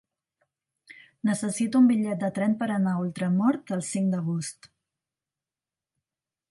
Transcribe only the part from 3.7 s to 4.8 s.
el cinc d'agost.